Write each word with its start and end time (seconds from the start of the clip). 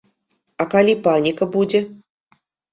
А 0.65 0.67
калі 0.73 0.95
паніка 1.09 1.51
будзе? 1.59 1.85